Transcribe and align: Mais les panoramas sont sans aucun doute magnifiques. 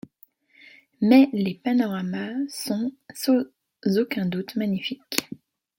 Mais 0.99 1.29
les 1.31 1.53
panoramas 1.53 2.47
sont 2.49 2.91
sans 3.13 3.43
aucun 4.17 4.25
doute 4.25 4.55
magnifiques. 4.55 5.29